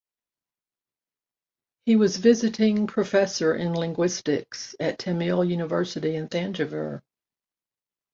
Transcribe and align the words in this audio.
He 1.85 1.95
was 1.95 2.17
visiting 2.17 2.87
professor 2.87 3.53
in 3.53 3.75
linguistics 3.75 4.73
at 4.79 4.97
Tamil 4.97 5.43
University 5.45 6.15
in 6.15 6.27
Thanjavur. 6.27 7.03